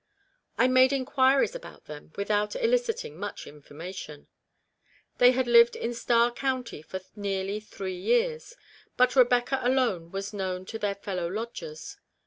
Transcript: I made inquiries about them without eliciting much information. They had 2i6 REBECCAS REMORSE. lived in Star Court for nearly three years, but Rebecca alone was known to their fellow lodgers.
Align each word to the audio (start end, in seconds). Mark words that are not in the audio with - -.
I 0.57 0.67
made 0.67 0.91
inquiries 0.91 1.53
about 1.53 1.85
them 1.85 2.11
without 2.17 2.55
eliciting 2.55 3.19
much 3.19 3.45
information. 3.45 4.29
They 5.19 5.29
had 5.29 5.45
2i6 5.45 5.45
REBECCAS 5.45 5.45
REMORSE. 5.45 5.59
lived 5.59 5.75
in 5.75 5.93
Star 5.93 6.33
Court 6.33 6.85
for 6.87 7.01
nearly 7.15 7.59
three 7.59 7.97
years, 7.99 8.55
but 8.97 9.15
Rebecca 9.15 9.59
alone 9.61 10.09
was 10.09 10.33
known 10.33 10.65
to 10.65 10.79
their 10.79 10.95
fellow 10.95 11.27
lodgers. 11.27 11.97